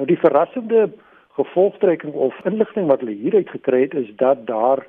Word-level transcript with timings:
Nou 0.00 0.08
die 0.08 0.20
verrassende 0.20 0.86
gevolgtrekking 1.36 2.14
of 2.14 2.36
inligting 2.48 2.86
wat 2.88 3.02
hulle 3.02 3.18
hieruit 3.20 3.50
gekry 3.52 3.80
het 3.82 3.94
is 4.00 4.06
dat 4.16 4.46
daar 4.46 4.86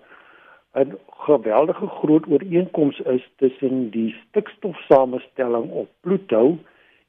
'n 0.80 0.94
geweldige 1.28 1.88
groot 1.88 2.28
ooreenkoms 2.28 3.00
is 3.00 3.25
tussen 3.35 3.89
die 3.89 4.16
stikstofsamestelling 4.27 5.71
op 5.71 5.89
Pluto 6.00 6.58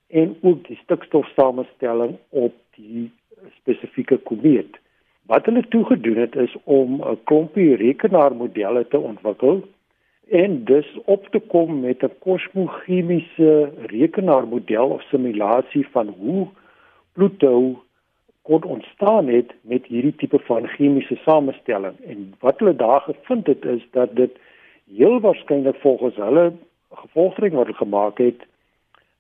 en 0.09 0.37
ook 0.41 0.67
die 0.67 0.79
stikstofsamestelling 0.83 2.17
op 2.29 2.55
die 2.75 3.13
spesifieke 3.61 4.17
komeet. 4.17 4.79
Wat 5.27 5.45
hulle 5.45 5.69
toegedoen 5.69 6.17
het 6.17 6.35
is 6.35 6.57
om 6.65 7.03
'n 7.03 7.23
klompie 7.25 7.77
rekenaarmodelle 7.77 8.89
te 8.89 8.99
ontwikkel 8.99 9.63
en 10.29 10.65
dus 10.65 10.99
op 11.05 11.27
te 11.29 11.39
kom 11.39 11.81
met 11.81 12.03
'n 12.03 12.19
kosmochemiese 12.19 13.73
rekenaarmodel 13.87 14.89
of 14.89 15.03
simulasie 15.03 15.89
van 15.91 16.15
hoe 16.19 16.47
Pluto 17.13 17.83
kon 18.43 18.65
ontstaan 18.65 19.29
het 19.29 19.55
met 19.61 19.87
hierdie 19.87 20.15
tipe 20.15 20.39
van 20.39 20.67
chemiese 20.67 21.17
samestelling 21.25 21.95
en 22.07 22.35
wat 22.41 22.59
hulle 22.59 22.77
daar 22.77 23.01
gevind 23.01 23.47
het 23.47 23.65
is 23.65 23.87
dat 23.91 24.17
dit 24.17 24.39
heel 24.97 25.21
waarskynlik 25.21 25.77
volgens 25.81 26.17
hulle 26.17 26.53
gevolgtrekking 26.91 27.59
wat 27.59 27.67
hulle 27.67 27.79
gemaak 27.79 28.19
het 28.19 28.47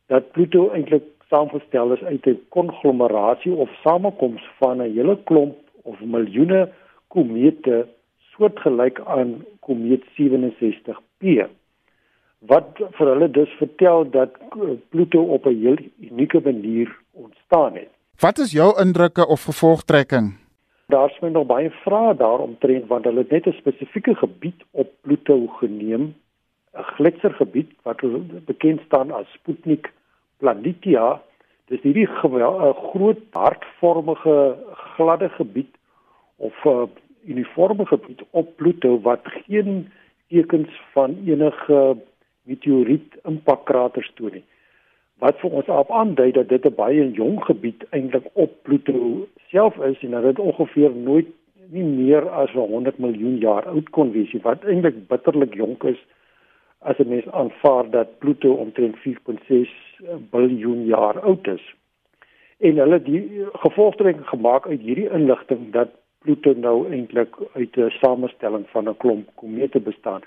dat 0.07 0.31
Pluto 0.33 0.71
eintlik 0.71 1.05
saamgestel 1.29 1.93
is 1.93 2.03
uit 2.03 2.27
'n 2.27 2.41
konglomerasie 2.49 3.53
of 3.53 3.71
samekoms 3.85 4.43
van 4.59 4.77
'n 4.83 4.93
hele 4.97 5.19
klomp 5.25 5.57
of 5.83 6.01
miljoene 6.01 6.69
komete 7.09 7.87
soortgelyk 8.33 9.01
aan 9.01 9.45
komeet 9.61 10.05
67P 10.17 11.49
wat 12.51 12.79
vir 12.97 13.07
hulle 13.07 13.31
dus 13.31 13.51
vertel 13.59 14.11
dat 14.11 14.31
Pluto 14.89 15.23
op 15.23 15.47
'n 15.47 15.61
heel 15.65 15.79
unieke 16.11 16.41
manier 16.45 16.97
ontstaan 17.13 17.75
het. 17.75 17.93
Wat 18.23 18.39
is 18.39 18.53
jou 18.53 18.81
indrukke 18.81 19.27
of 19.27 19.43
gevolgtrekking? 19.43 20.27
Daar's 20.87 21.19
my 21.21 21.29
nog 21.29 21.47
baie 21.47 21.71
vrae 21.83 22.15
daaromtrent 22.17 22.85
want 22.87 23.05
hulle 23.05 23.25
het 23.25 23.31
net 23.35 23.47
'n 23.47 23.59
spesifieke 23.59 24.15
gebied 24.15 24.63
op 24.71 24.91
Pluto 25.01 25.47
geneem, 25.47 26.15
'n 26.79 26.87
gletsergebied 26.95 27.71
wat 27.83 28.01
bekend 28.45 28.81
staan 28.87 29.11
as 29.11 29.33
Sputnik 29.33 29.93
Planitia. 30.37 31.23
Dis 31.67 31.83
hierdie 31.83 32.07
groot 32.07 33.19
hartvormige 33.31 34.57
gladde 34.95 35.29
gebied 35.29 35.75
of 36.37 36.55
'n 36.65 36.69
uh, 36.69 36.87
uniforme 37.25 37.87
gebied 37.87 38.23
op 38.31 38.57
Pluto 38.57 39.01
wat 39.01 39.21
geen 39.25 39.93
tekens 40.29 40.81
van 40.93 41.19
enige 41.27 41.97
meteoriet 42.43 43.15
impakkraters 43.23 44.13
toon 44.15 44.33
nie 44.33 44.45
wat 45.23 45.39
vir 45.39 45.55
ons 45.59 45.69
op 45.71 45.91
aandui 45.95 46.31
dat 46.35 46.49
dit 46.49 46.65
'n 46.67 46.75
baie 46.75 47.11
jong 47.19 47.39
gebied 47.45 47.85
eintlik 47.91 48.27
op 48.33 48.51
Pluto 48.63 49.27
self 49.51 49.77
is 49.91 50.03
en 50.03 50.11
dat 50.11 50.23
dit 50.23 50.39
ongeveer 50.39 50.91
nooit 50.91 51.29
nie 51.71 51.85
meer 51.85 52.29
as 52.29 52.51
100 52.51 52.99
miljoen 52.99 53.37
jaar 53.39 53.67
oud 53.67 53.91
kon 53.91 54.11
wees 54.13 54.33
nie 54.33 54.43
wat 54.43 54.65
eintlik 54.65 55.07
bitterlik 55.09 55.55
jonk 55.55 55.85
is 55.85 56.01
as 56.79 56.99
'n 56.99 57.09
mens 57.09 57.31
aanvaar 57.31 57.91
dat 57.91 58.19
Pluto 58.19 58.53
omtrent 58.53 58.97
4.6 58.97 59.71
biljoen 60.31 60.85
jaar 60.85 61.21
oud 61.21 61.47
is. 61.47 61.75
En 62.59 62.77
hulle 62.77 63.03
die 63.03 63.47
gevolgtrekking 63.53 64.29
gemaak 64.29 64.67
uit 64.67 64.81
hierdie 64.81 65.11
inligting 65.11 65.73
dat 65.73 65.89
Pluto 66.19 66.53
nou 66.55 66.91
eintlik 66.91 67.37
uit 67.55 67.77
'n 67.77 67.91
samestelling 67.91 68.67
van 68.69 68.89
'n 68.89 68.97
klomp 68.97 69.29
komete 69.35 69.81
bestaan 69.81 70.23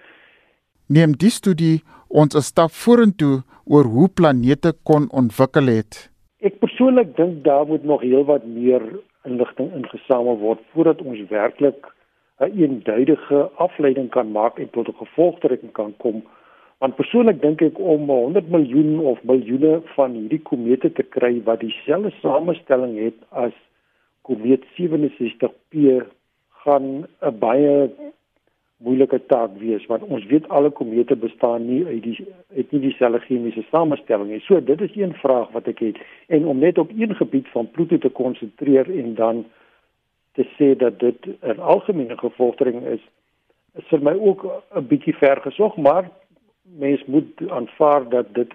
neem 0.88 1.16
die 1.18 1.30
studie 1.30 1.82
ons 2.10 2.36
'n 2.36 2.42
stap 2.42 2.72
vorentoe 2.72 3.44
oor 3.66 3.86
hoe 3.86 4.10
planete 4.10 4.74
kon 4.84 5.10
ontwikkel 5.12 5.68
het. 5.68 6.10
Ek 6.40 6.60
persoonlik 6.60 7.16
dink 7.18 7.44
daar 7.44 7.66
moet 7.66 7.84
nog 7.84 8.02
heelwat 8.02 8.46
meer 8.46 8.82
inligting 9.24 9.74
ingesamel 9.74 10.38
word 10.38 10.60
voordat 10.74 11.02
ons 11.02 11.20
werklik 11.30 11.88
'n 12.40 12.52
eenduidige 12.62 13.50
afleiding 13.56 14.10
kan 14.10 14.32
maak 14.32 14.60
en 14.60 14.70
tot 14.70 14.88
'n 14.88 15.02
gevolgtrekking 15.04 15.72
kan 15.72 15.94
kom. 15.98 16.24
Want 16.78 16.96
persoonlik 16.96 17.42
dink 17.42 17.62
ek 17.62 17.80
om 17.80 18.10
100 18.10 18.50
miljoen 18.50 19.00
of 19.00 19.24
miljoene 19.24 19.82
van 19.96 20.12
hierdie 20.12 20.42
komete 20.42 20.92
te 20.92 21.04
kry 21.04 21.42
wat 21.44 21.60
dieselfde 21.60 22.12
samestelling 22.22 23.00
het 23.00 23.18
as 23.30 23.54
komeet 24.22 24.64
67P 24.76 26.04
gaan 26.64 27.08
'n 27.22 27.40
baie 27.40 27.90
moeilike 28.78 29.26
taak 29.26 29.58
wees 29.58 29.86
want 29.86 30.04
ons 30.04 30.26
weet 30.26 30.48
alle 30.50 30.70
komete 30.70 31.16
bestaan 31.16 31.68
nie 31.68 31.86
uit 31.86 32.04
die 32.04 32.16
het 32.54 32.72
nie 32.72 32.82
dieselfde 32.82 33.20
chemiese 33.20 33.64
samestelling 33.72 34.30
nie. 34.30 34.42
So 34.44 34.60
dit 34.64 34.82
is 34.82 34.96
een 34.96 35.14
vraag 35.14 35.52
wat 35.52 35.68
ek 35.72 35.80
het 35.80 36.02
en 36.28 36.46
om 36.46 36.60
net 36.60 36.78
op 36.78 36.92
een 36.96 37.16
gebied 37.16 37.48
van 37.54 37.72
Pluto 37.72 37.98
te 37.98 38.10
konsentreer 38.10 38.90
en 39.00 39.14
dan 39.16 39.46
te 40.36 40.44
sê 40.58 40.76
dat 40.76 41.00
dit 41.00 41.28
'n 41.42 41.60
algemene 41.60 42.18
gevolgtrekking 42.18 42.86
is 42.86 43.04
is 43.76 43.88
vir 43.92 44.02
my 44.02 44.14
ook 44.14 44.46
'n 44.76 44.88
bietjie 44.88 45.16
ver 45.16 45.42
gesog, 45.42 45.78
maar 45.78 46.10
mens 46.64 47.06
moet 47.06 47.50
aanvaar 47.50 48.10
dat 48.10 48.34
dit 48.34 48.54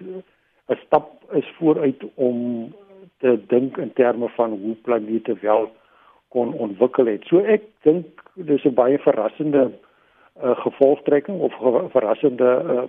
'n 0.67 0.77
stap 0.85 1.33
is 1.33 1.47
vooruit 1.57 2.03
om 2.15 2.73
te 3.17 3.39
dink 3.47 3.77
in 3.77 3.93
terme 3.93 4.29
van 4.29 4.51
hoe 4.51 4.75
planete 4.75 5.37
wel 5.41 5.71
kon 6.27 6.53
ontwikkel 6.53 7.05
het. 7.05 7.23
So 7.23 7.39
ek 7.39 7.61
dink 7.81 8.05
dis 8.33 8.63
'n 8.65 8.73
baie 8.73 8.99
verrassende 8.99 9.71
uh, 10.43 10.55
gevolgtrekking 10.63 11.39
of 11.39 11.53
ge 11.53 11.87
verrassende 11.91 12.49
uh, 12.65 12.81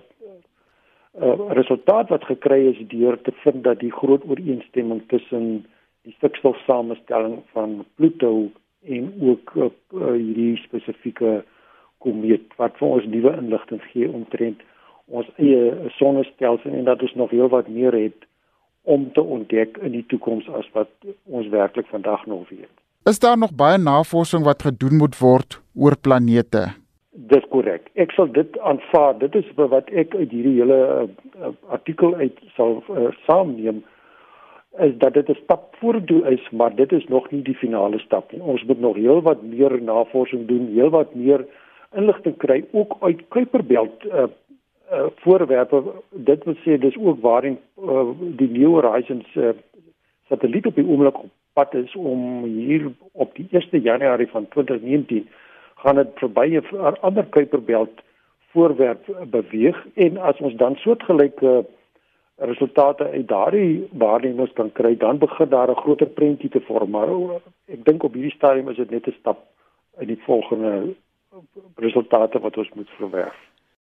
uh, 1.21 1.51
resultaat 1.59 2.09
wat 2.09 2.23
gekry 2.23 2.65
is 2.71 2.87
deur 2.87 3.21
te 3.21 3.31
vind 3.43 3.63
dat 3.63 3.79
die 3.79 3.91
groot 3.91 4.23
ooreenstemming 4.27 5.03
tussen 5.07 5.65
die 6.01 6.13
stikstofsamestelling 6.17 7.41
van 7.51 7.85
Pluto 7.95 8.49
en 8.83 9.13
ook 9.21 9.53
uh, 9.55 9.69
hierdie 9.91 10.57
spesifieke 10.57 11.43
komeet 11.97 12.55
wat 12.59 12.77
vir 12.79 12.87
ons 12.87 13.05
nuwe 13.07 13.31
inligting 13.39 13.81
gee 13.91 14.09
omtrent 14.11 14.61
ons 15.05 15.27
eie 15.35 15.91
sonnestelsel 15.99 16.71
en 16.71 16.87
dat 16.87 17.01
ons 17.01 17.15
nog 17.19 17.31
heel 17.35 17.49
wat 17.51 17.67
meer 17.67 17.95
het 17.95 18.27
om 18.83 19.11
te 19.15 19.21
ontdek 19.21 19.77
in 19.77 19.95
die 19.95 20.05
toekoms 20.11 20.47
as 20.59 20.67
wat 20.75 20.91
ons 21.23 21.47
werklik 21.51 21.87
vandag 21.87 22.25
nog 22.25 22.49
weet. 22.49 22.71
Is 23.07 23.19
daar 23.19 23.37
nog 23.37 23.55
baie 23.55 23.77
navorsing 23.77 24.43
wat 24.43 24.63
gedoen 24.63 24.97
moet 24.97 25.17
word 25.19 25.59
oor 25.75 25.95
planete? 25.97 26.82
Dis 27.13 27.43
korrek. 27.49 27.91
Ek 27.93 28.11
sal 28.17 28.31
dit 28.33 28.55
aanvaar. 28.59 29.17
Dit 29.21 29.35
is 29.37 29.49
wat 29.55 29.89
ek 29.93 30.15
uit 30.17 30.31
hierdie 30.31 30.55
hele 30.57 30.77
uh, 31.05 31.51
artikel 31.69 32.15
uit 32.17 32.39
sal 32.55 32.79
uh, 32.89 33.11
saamneem 33.27 33.83
is 34.81 34.95
dat 34.97 35.13
dit 35.13 35.29
'n 35.29 35.37
stap 35.43 35.75
vorentoe 35.77 36.23
is, 36.31 36.49
maar 36.49 36.75
dit 36.75 36.91
is 36.91 37.05
nog 37.07 37.29
nie 37.31 37.41
die 37.41 37.55
finale 37.55 37.99
stap 37.99 38.31
nie. 38.31 38.41
Ons 38.41 38.63
moet 38.63 38.79
nog 38.79 38.95
heelwat 38.95 39.43
meer 39.43 39.81
navorsing 39.81 40.47
doen, 40.47 40.71
heelwat 40.73 41.13
meer 41.15 41.45
inligting 41.95 42.37
kry 42.37 42.65
ook 42.71 42.97
uit 42.99 43.21
Kuiperbelt 43.27 44.05
uh, 44.05 44.23
uh, 44.91 45.05
voorwerpe. 45.15 45.83
Dit 46.09 46.43
wil 46.43 46.55
sê 46.65 46.79
dis 46.79 46.97
ook 46.97 47.21
waarin 47.21 47.59
uh, 47.77 48.09
die 48.19 48.49
New 48.49 48.73
Horizons 48.73 49.35
uh, 49.35 49.49
satelliet 50.27 50.65
op 50.65 50.75
die 50.75 50.87
oomblik 50.87 51.17
op 51.23 51.29
pad 51.53 51.73
is 51.73 51.95
om 51.95 52.43
hier 52.43 52.91
op 53.11 53.35
die 53.35 53.47
1 53.49 53.81
Januarie 53.81 54.27
van 54.27 54.47
2019 54.47 55.27
gaan 55.83 55.95
dit 55.95 56.11
verby 56.15 56.47
'n 56.59 56.97
ander 57.01 57.25
Kuiperbelt 57.25 58.01
voorwerp 58.51 59.03
beweeg 59.29 59.77
en 59.93 60.17
as 60.17 60.39
ons 60.39 60.55
dan 60.55 60.75
soortgelyke 60.75 61.65
resultate 62.35 63.09
uit 63.09 63.27
daardie 63.27 63.87
waarnemings 63.91 64.53
kan 64.53 64.71
kry, 64.71 64.97
dan 64.97 65.17
begin 65.17 65.49
daar 65.49 65.69
'n 65.69 65.81
groter 65.83 66.07
prentjie 66.07 66.49
te 66.49 66.61
vorm. 66.61 66.89
Maar 66.89 67.09
ek 67.65 67.85
dink 67.85 68.03
op 68.03 68.13
hierdie 68.13 68.35
stadium 68.35 68.69
is 68.69 68.75
dit 68.75 68.89
net 68.89 69.07
'n 69.07 69.15
stap 69.19 69.39
in 69.99 70.07
die 70.07 70.21
volgende 70.25 70.95
resultate 71.75 72.39
wat 72.39 72.57
ons 72.57 72.69
moet 72.73 72.89
verwerf. 72.89 73.52